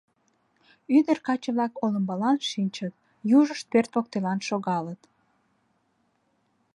Ӱдыр-каче-влак 0.97 1.73
олымбалан 1.83 2.37
шинчыт, 2.49 2.93
южышт 3.37 3.65
пӧрт 3.71 3.91
воктелан 3.95 4.39
шогалыт. 4.47 5.01